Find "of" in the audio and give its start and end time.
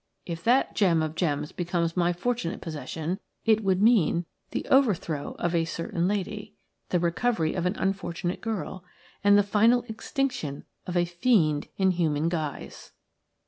1.03-1.13, 5.37-5.53, 7.53-7.67, 10.87-10.97